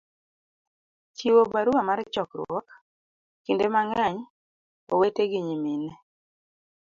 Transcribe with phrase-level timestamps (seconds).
[1.17, 2.65] Chiwo barua mar chokruok,
[3.45, 4.17] Kinde mang'eny,
[4.93, 5.91] owete gi nyimine